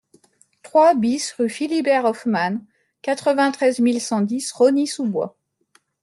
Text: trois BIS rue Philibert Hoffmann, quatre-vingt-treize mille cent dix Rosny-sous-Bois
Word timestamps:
trois 0.63 0.95
BIS 0.95 1.31
rue 1.37 1.47
Philibert 1.47 2.05
Hoffmann, 2.05 2.65
quatre-vingt-treize 3.03 3.79
mille 3.79 4.01
cent 4.01 4.21
dix 4.21 4.51
Rosny-sous-Bois 4.51 5.37